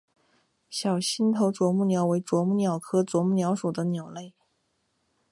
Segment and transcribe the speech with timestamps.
[0.67, 4.33] 小星头啄木鸟为啄木鸟科啄木鸟属的鸟类。